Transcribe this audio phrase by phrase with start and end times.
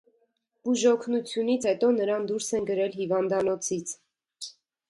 [0.69, 3.97] Բուժօգնությունից հետո նրան դուրս են գրել հիվանդանոցից։